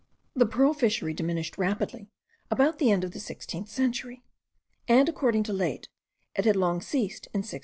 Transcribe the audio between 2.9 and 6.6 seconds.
of the sixteenth century; and, according to Laet, it had